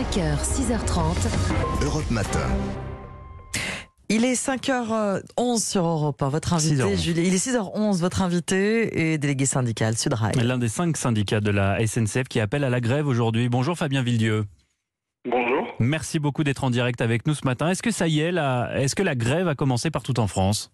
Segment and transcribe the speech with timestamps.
[0.00, 1.84] 5h, 6h30.
[1.84, 2.48] Europe Matin.
[4.08, 6.30] Il est 5h11 sur Europe 1.
[6.30, 7.02] Votre invité, 6h11.
[7.02, 7.26] Julie.
[7.26, 8.00] Il est 6h11.
[8.00, 10.32] Votre invité est délégué syndical Sudrail.
[10.42, 13.50] L'un des cinq syndicats de la SNCF qui appelle à la grève aujourd'hui.
[13.50, 14.44] Bonjour Fabien Villedieu.
[15.28, 15.74] Bonjour.
[15.80, 17.68] Merci beaucoup d'être en direct avec nous ce matin.
[17.68, 18.32] Est-ce que ça y est,
[18.76, 20.72] est-ce que la grève a commencé partout en France?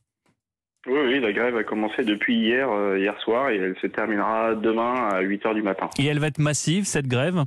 [0.86, 4.54] Oui, oui, la grève a commencé depuis hier, euh, hier soir, et elle se terminera
[4.54, 5.90] demain à 8 h du matin.
[5.98, 7.44] Et elle va être massive, cette grève?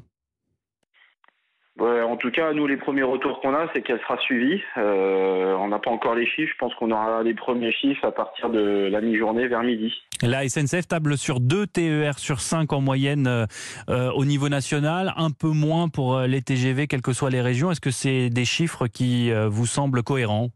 [1.80, 4.62] Ouais, en tout cas, nous, les premiers retours qu'on a, c'est qu'elle sera suivie.
[4.78, 6.52] Euh, on n'a pas encore les chiffres.
[6.52, 9.94] Je pense qu'on aura les premiers chiffres à partir de la mi-journée vers midi.
[10.22, 13.46] La SNCF table sur 2 TER sur 5 en moyenne euh,
[13.90, 17.72] euh, au niveau national, un peu moins pour les TGV, quelles que soient les régions.
[17.72, 20.50] Est-ce que c'est des chiffres qui euh, vous semblent cohérents?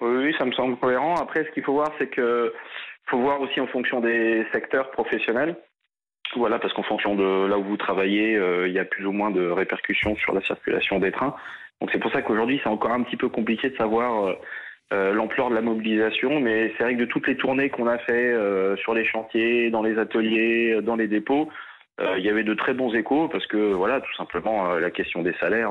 [0.00, 1.16] Oui, oui, ça me semble cohérent.
[1.16, 2.54] Après, ce qu'il faut voir, c'est que
[3.06, 5.56] faut voir aussi en fonction des secteurs professionnels.
[6.34, 9.12] Voilà, parce qu'en fonction de là où vous travaillez, euh, il y a plus ou
[9.12, 11.34] moins de répercussions sur la circulation des trains.
[11.80, 14.34] Donc c'est pour ça qu'aujourd'hui, c'est encore un petit peu compliqué de savoir euh,
[14.92, 16.40] euh, l'ampleur de la mobilisation.
[16.40, 19.70] Mais c'est vrai que de toutes les tournées qu'on a fait euh, sur les chantiers,
[19.70, 21.48] dans les ateliers, dans les dépôts,
[22.00, 25.22] euh, il y avait de très bons échos parce que voilà, tout simplement, la question
[25.22, 25.70] des salaires,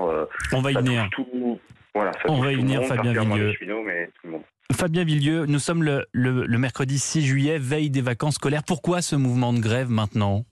[0.54, 1.08] On va y venir.
[1.12, 1.60] tout.
[1.94, 3.48] Voilà, ça On va y venir, Fabien Villieu.
[3.48, 4.42] les cheminots, mais tout le monde.
[4.74, 8.64] Fabien Villedieu, nous sommes le, le- le mercredi 6 juillet, veille des vacances scolaires.
[8.68, 10.44] Pourquoi ce mouvement de grève maintenant?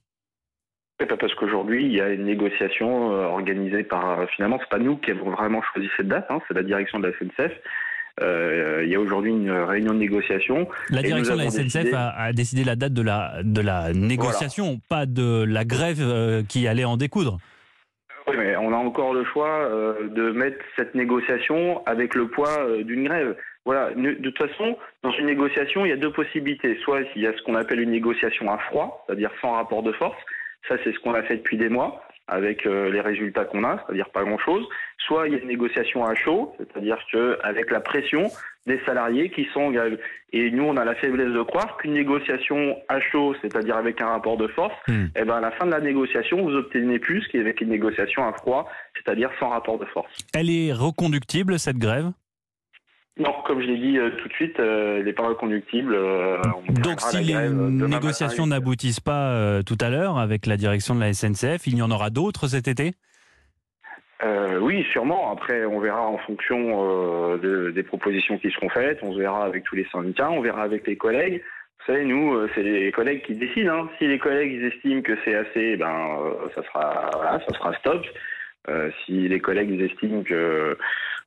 [0.97, 4.19] Parce qu'aujourd'hui, il y a une négociation euh, organisée par.
[4.22, 6.99] euh, Finalement, c'est pas nous qui avons vraiment choisi cette date, hein, c'est la direction
[6.99, 7.52] de la SNCF.
[8.22, 10.67] Euh, il y a aujourd'hui une réunion de négociation.
[10.89, 13.91] La direction de la SNCF décidé- a, a décidé la date de la, de la
[13.94, 17.39] négociation, pas de la grève euh, qui allait en découdre.
[18.27, 22.66] Oui, mais on a encore le choix euh, de mettre cette négociation avec le poids
[22.83, 23.36] d'une grève.
[23.66, 23.89] Voilà.
[23.95, 26.77] De toute façon, dans une négociation, il y a deux possibilités.
[26.83, 29.91] Soit il y a ce qu'on appelle une négociation à froid, c'est-à-dire sans rapport de
[29.94, 30.17] force.
[30.67, 33.83] Ça, c'est ce qu'on a fait depuis des mois avec euh, les résultats qu'on a,
[33.86, 34.66] c'est-à-dire pas grand-chose.
[35.05, 38.30] Soit il y a une négociation à chaud, c'est-à-dire que avec la pression
[38.66, 39.73] des salariés qui sont.
[40.31, 44.08] Et nous, on a la faiblesse de croire qu'une négociation à chaud, c'est-à-dire avec un
[44.08, 47.60] rapport de force, eh ben à la fin de la négociation, vous obtenez plus qu'avec
[47.60, 50.11] une négociation à froid, c'est-à-dire sans rapport de force.
[50.33, 52.11] Elle est reconductible, cette grève?
[53.17, 55.93] Non, comme je l'ai dit euh, tout de suite, euh, elle n'est pas reconductible.
[55.93, 56.37] euh,
[56.67, 60.95] on Donc si les grève, euh, négociations n'aboutissent pas tout à l'heure avec la direction
[60.95, 62.93] de la SNCF, il y en aura d'autres cet été?
[64.61, 65.31] Oui, sûrement.
[65.31, 68.99] Après, on verra en fonction de- des propositions qui seront faites.
[69.01, 71.43] On verra avec tous les syndicats, on verra avec les collègues.
[71.80, 73.73] Vous savez, nous, c'est les collègues qui décident.
[73.83, 73.89] hein.
[73.99, 76.17] Si les collègues ils estiment que c'est assez, ben,
[76.55, 78.05] ça sera, voilà, ça sera stop.
[79.05, 80.77] Si les collègues ils estiment que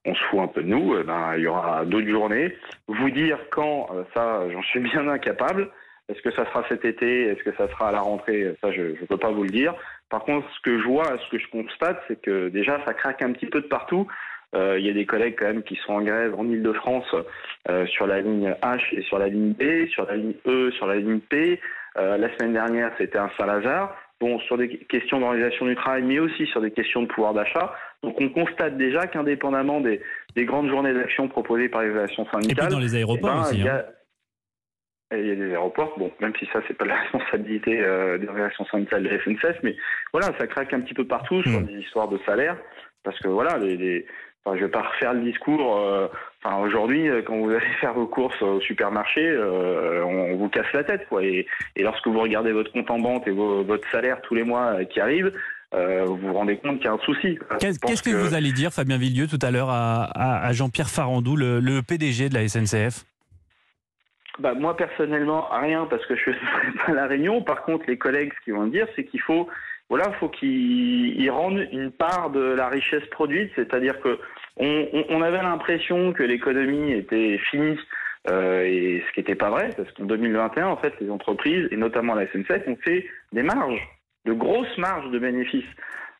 [0.06, 2.56] on se fout un peu de nous, euh, ben, il y aura d'autres journées.
[2.86, 5.68] Vous dire quand, euh, ça, j'en suis bien incapable.
[6.08, 7.24] Est-ce que ça sera cet été?
[7.24, 8.54] Est-ce que ça sera à la rentrée?
[8.62, 9.74] Ça, je ne peux pas vous le dire.
[10.08, 13.22] Par contre, ce que je vois, ce que je constate, c'est que déjà, ça craque
[13.22, 14.06] un petit peu de partout.
[14.54, 17.12] Euh, Il y a des collègues quand même qui sont en grève en Ile-de-France
[17.86, 20.94] sur la ligne H et sur la ligne B, sur la ligne E, sur la
[20.94, 21.60] ligne P.
[21.96, 23.92] La semaine dernière, c'était un Saint-Lazare.
[24.20, 27.74] Bon, sur des questions d'organisation du travail, mais aussi sur des questions de pouvoir d'achat.
[28.06, 30.00] Donc, on constate déjà qu'indépendamment des,
[30.36, 33.34] des grandes journées d'action proposées par les relations Et syndicales, puis dans les aéroports eh
[33.34, 33.58] ben, aussi.
[33.58, 33.82] il y hein.
[35.10, 37.80] a- et il y a des aéroports, bon, même si ça, c'est pas la responsabilité
[37.80, 39.76] euh, des réactions syndicales de la SNCF, mais
[40.12, 41.66] voilà, ça craque un petit peu partout sur Hmm.
[41.66, 42.56] des histoires de salaire,
[43.02, 44.06] parce que voilà, les, les-
[44.44, 45.76] enfin, je vais pas refaire le discours.
[45.78, 46.06] euh,
[46.44, 50.48] Enfin, aujourd'hui, euh, quand vous allez faire vos courses au supermarché, euh, on, on vous
[50.48, 51.24] casse la tête, quoi.
[51.24, 54.44] Et, et lorsque vous regardez votre compte en banque et vos- votre salaire tous les
[54.44, 55.32] mois qui arrive,
[55.76, 57.38] euh, vous vous rendez compte qu'il y a un souci.
[57.60, 61.36] Qu'est-ce que, vous allez dire, Fabien Villedieu, tout à l'heure à, à- à Jean-Pierre Farandou,
[61.36, 63.04] le, le PDG de la SNCF
[64.38, 67.42] Bah, moi, personnellement, rien, parce que je ne serai pas à la réunion.
[67.42, 69.48] Par contre, les collègues, ce qu'ils vont dire, c'est qu'il faut,
[69.90, 73.50] voilà, faut qu'ils ils rendent une part de la richesse produite.
[73.56, 74.18] C'est-à-dire que
[74.58, 77.78] on avait l'impression que l'économie était finie,
[78.30, 81.76] euh, et ce qui n'était pas vrai, parce qu'en 2021, en fait, les entreprises, et
[81.76, 83.78] notamment la SNCF, ont fait des marges,
[84.26, 85.64] de grosses marges de bénéfices,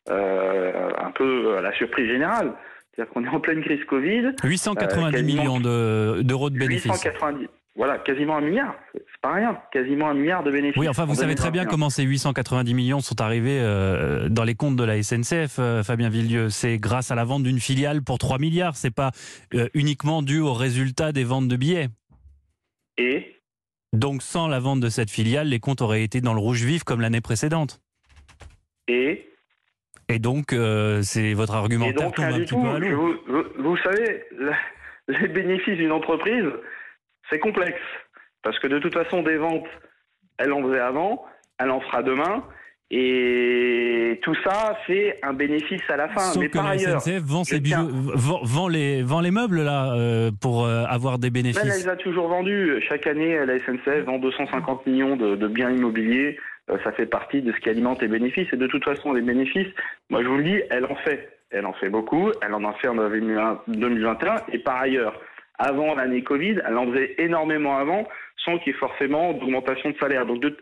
[0.09, 2.53] euh, un peu à la surprise générale.
[2.95, 4.31] C'est-à-dire qu'on est en pleine crise Covid.
[4.43, 6.91] 890 Euh, millions de- d'euros de, bénéfices.
[6.91, 7.47] 890.
[7.75, 8.73] Voilà, quasiment un milliard.
[8.93, 9.55] C'est pas rien.
[9.71, 10.77] Quasiment un milliard de bénéfices.
[10.81, 11.69] Oui, enfin, vous en savez très bien 2021.
[11.69, 16.09] comment ces 890 millions sont arrivés euh, dans les comptes de la SNCF, euh, Fabien
[16.09, 16.49] Villedieu.
[16.49, 18.75] C'est grâce à la vente d'une filiale pour 3 milliards.
[18.75, 19.11] C'est pas
[19.53, 21.89] euh, uniquement dû au résultat des ventes de billets.
[22.97, 23.35] Et?
[23.93, 26.83] Donc, sans la vente de cette filiale, les comptes auraient été dans le rouge vif
[26.83, 27.79] comme l'année précédente.
[28.87, 29.29] Et
[30.09, 32.61] Et donc, euh, c'est votre et argumentaire donc rien un du petit tout.
[32.61, 32.95] peu à l'eau.
[32.95, 34.57] vous, vous- vous savez, la-
[35.19, 36.45] les bénéfices d'une entreprise,
[37.29, 37.81] c'est complexe
[38.43, 39.67] parce que de toute façon, des ventes,
[40.37, 41.25] elle en faisait avant,
[41.59, 42.43] elle en fera demain.
[42.89, 46.19] Et tout ça fait un bénéfice à la fin.
[46.31, 49.03] Sauf Mais que par la ailleurs, SNCF vend, ses je bijoux- tiens- vend, vend les,
[49.03, 51.61] vend les meubles là euh, pour euh, avoir des elle, bénéfices.
[51.61, 52.81] elle les a toujours vendus.
[52.87, 56.37] Chaque année, la SNCF vend 250 millions de, de biens immobiliers.
[56.69, 58.51] Euh, ça fait partie de ce qui alimente les bénéfices.
[58.51, 59.67] Et de toute façon, les bénéfices,
[60.09, 61.31] moi je vous le dis, elle en fait.
[61.49, 62.31] Elle en fait beaucoup.
[62.41, 62.95] Elle en a fait en
[63.67, 64.35] 2021.
[64.51, 65.19] Et par ailleurs,
[65.59, 68.07] avant l'année Covid, elle en faisait énormément avant,
[68.43, 70.25] sans qu'il y ait forcément d'augmentation de salaire.
[70.25, 70.57] Donc, de-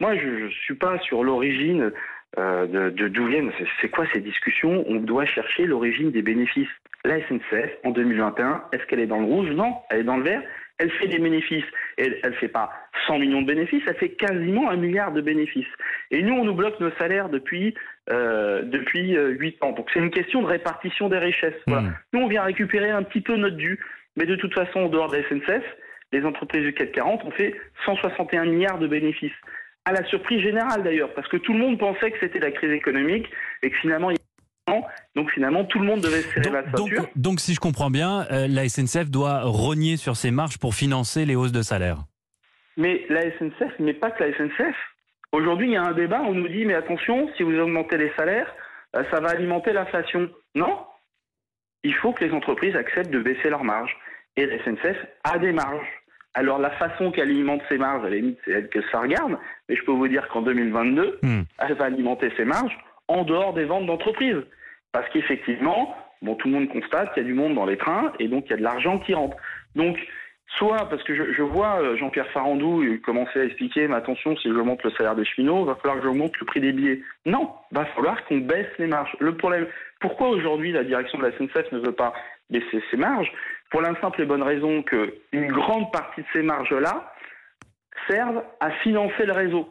[0.00, 1.90] moi, je ne suis pas sur l'origine
[2.38, 3.50] euh, de d'où viennent.
[3.80, 4.84] C'est quoi ces discussions?
[4.86, 6.68] On doit chercher l'origine des bénéfices.
[7.04, 9.50] La SNCF, en 2021, est-ce qu'elle est dans le rouge?
[9.50, 10.42] Non, elle est dans le vert.
[10.78, 11.64] Elle fait des bénéfices.
[11.96, 12.70] Elle ne fait pas
[13.06, 15.66] 100 millions de bénéfices, elle fait quasiment un milliard de bénéfices.
[16.10, 17.74] Et nous, on nous bloque nos salaires depuis,
[18.10, 19.72] euh, depuis euh, 8 ans.
[19.72, 21.60] Donc c'est une question de répartition des richesses.
[21.66, 21.88] Voilà.
[21.88, 21.94] Hmm.
[22.12, 23.78] Nous, on vient récupérer un petit peu notre dû.
[24.16, 25.64] Mais de toute façon, en dehors de la SNCF,
[26.12, 27.54] les entreprises du CAC 40 ont fait
[27.84, 29.32] 161 milliards de bénéfices.
[29.84, 32.72] À la surprise générale d'ailleurs, parce que tout le monde pensait que c'était la crise
[32.72, 33.26] économique
[33.62, 34.18] et que finalement, il
[35.16, 37.08] donc finalement, tout le monde devait serrer la Donc, ceinture.
[37.16, 41.24] donc, si je comprends bien, euh, la SNCF doit rogner sur ses marges pour financer
[41.24, 41.98] les hausses de salaire.
[42.76, 44.76] Mais la SNCF, mais pas que la SNCF.
[45.32, 48.12] Aujourd'hui, il y a un débat, on nous dit, mais attention, si vous augmentez les
[48.16, 48.52] salaires,
[48.96, 50.30] euh, ça va alimenter l'inflation.
[50.54, 50.78] Non,
[51.84, 53.96] il faut que les entreprises acceptent de baisser leurs marges.
[54.36, 55.86] Et la SNCF a des marges.
[56.34, 59.36] Alors la façon qu'elle alimente ses marges, à la limite, c'est elle que ça regarde,
[59.68, 61.42] mais je peux vous dire qu'en 2022, Hmm.
[61.58, 62.76] elle va alimenter ses marges
[63.08, 64.42] en dehors des ventes d'entreprises.
[64.92, 68.12] Parce qu'effectivement, bon, tout le monde constate qu'il y a du monde dans les trains
[68.18, 69.36] et donc il y a de l'argent qui rentre.
[69.74, 69.98] Donc,
[70.56, 74.36] soit parce que je, je vois euh, Jean-Pierre Farandou euh, commencer à expliquer, mais attention,
[74.36, 76.60] si je monte le salaire des cheminots, il va falloir que je monte le prix
[76.60, 77.02] des billets.
[77.26, 79.14] Non, il va falloir qu'on baisse les marges.
[79.20, 79.66] Le problème,
[80.00, 82.12] pourquoi aujourd'hui la direction de la SNCF ne veut pas
[82.50, 83.30] baisser ses marges?
[83.70, 87.12] Pour la simple et bonne raison qu'une grande partie de ces marges-là
[88.08, 89.68] servent à financer le réseau.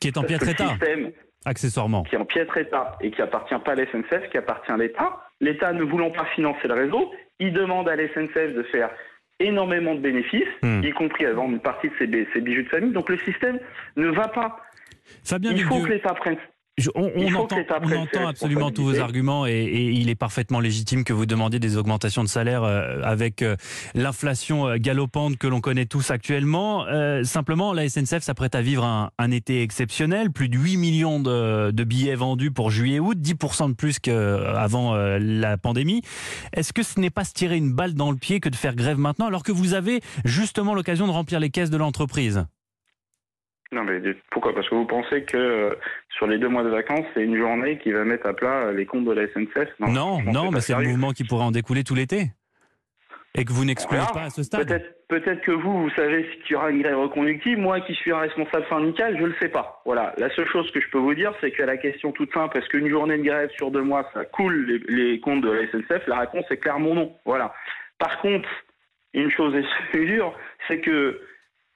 [0.00, 1.12] Qui est en le état, système
[1.44, 2.02] accessoirement.
[2.04, 4.76] qui est en piètre état et qui appartient pas à la SNCF, qui appartient à
[4.76, 5.20] l'État.
[5.40, 8.90] L'État ne voulant pas financer le réseau, il demande à la SNCF de faire
[9.38, 10.82] énormément de bénéfices, Hmm.
[10.84, 12.92] y compris à vendre une partie de ses, bi- ses bijoux de famille.
[12.92, 13.58] Donc le système
[13.96, 14.60] ne va pas.
[15.24, 16.36] Fabien il faut Villedieu, que l'État prenne.
[16.80, 20.60] Je- on, on entend, on entend absolument tous vos arguments et, et il est parfaitement
[20.60, 23.56] légitime que vous demandiez des augmentations de salaire euh, avec euh,
[23.94, 26.86] l'inflation euh, galopante que l'on connaît tous actuellement.
[26.86, 30.30] Euh, simplement, la SNCF s'apprête à vivre un, un été exceptionnel.
[30.30, 35.58] Plus de 8 millions de, de billets vendus pour juillet-août, 10% de plus qu'avant la
[35.58, 36.02] pandémie.
[36.52, 38.74] Est-ce que ce n'est pas se tirer une balle dans le pied que de faire
[38.74, 42.44] grève maintenant alors que vous avez justement l'occasion de remplir les caisses de l'entreprise?
[43.72, 44.00] Non mais
[44.30, 44.52] pourquoi?
[44.52, 45.74] Parce que vous pensez que euh,
[46.16, 48.72] sur les deux mois de vacances, c'est une journée qui va mettre à plat euh,
[48.72, 51.84] les comptes de la SNCF Non, non, mais c'est un mouvement qui pourrait en découler
[51.84, 52.32] tout l'été.
[53.36, 54.66] Et que vous n'excluez pas à ce stade.
[55.08, 57.58] Peut-être, que vous, vous savez qu'il y aura une grève reconductive.
[57.58, 59.82] Moi, qui suis un responsable syndical, je ne le sais pas.
[59.84, 60.12] Voilà.
[60.18, 62.68] La seule chose que je peux vous dire, c'est que la question toute simple, est-ce
[62.68, 64.78] qu'une journée de grève sur deux mois, ça coule les,
[65.10, 67.12] les comptes de la SNCF La réponse est clairement non.
[67.24, 67.54] Voilà.
[67.98, 68.48] Par contre,
[69.14, 70.34] une chose est sûre,
[70.66, 71.20] c'est que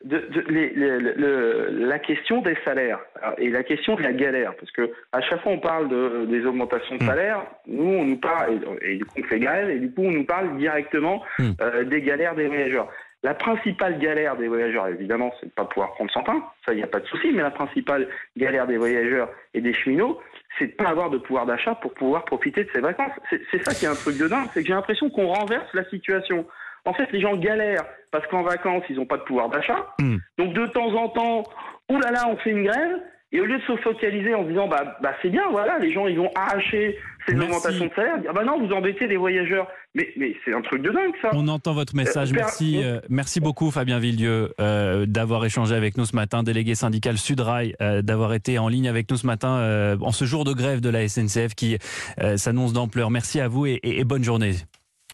[0.05, 3.01] de, de- les- les- le- la question des salaires
[3.39, 6.45] et la question de la galère, parce que à chaque fois on parle de, des
[6.47, 7.07] augmentations de Mm.
[7.07, 10.03] salaire, nous on nous parle et, et du coup on fait grève et du coup
[10.05, 11.51] on nous parle directement Mm.
[11.61, 12.89] euh, des galères des voyageurs.
[13.23, 16.73] La principale galère des voyageurs, évidemment, c'est de ne pas pouvoir prendre son pain, ça
[16.75, 18.07] il n'y a pas de souci, mais la principale
[18.37, 20.21] galère des voyageurs et des cheminots,
[20.59, 23.13] c'est de pas avoir de pouvoir d'achat pour pouvoir profiter de ses vacances.
[23.31, 25.73] C'est c'est ça qui est un truc de dingue, c'est que j'ai l'impression qu'on renverse
[25.73, 26.45] la situation.
[26.85, 29.87] En fait, les gens galèrent parce qu'en vacances, ils n'ont pas de pouvoir d'achat.
[29.99, 30.17] Hmm.
[30.39, 31.43] Donc de temps en temps,
[31.91, 32.97] oulala, on fait une grève.
[33.33, 35.93] Et au lieu de se focaliser en se disant, bah, bah c'est bien, voilà, les
[35.93, 39.67] gens, ils vont arracher ces augmentations de salaire, dire, bah non, vous embêtez les voyageurs.
[39.97, 41.31] Mais, mais c'est un truc de dingue, ça.
[41.33, 42.31] On entend votre message.
[42.31, 46.77] Euh, Merci, euh, merci beaucoup Fabien Villedieu euh, d'avoir échangé avec nous ce matin, délégué
[46.77, 50.81] syndical Sudrail, d'avoir été en ligne avec nous ce matin en ce jour de grève
[50.81, 51.77] de la SNCF qui
[52.37, 53.11] s'annonce d'ampleur.
[53.11, 54.53] Merci à vous et- et- et bonne journée.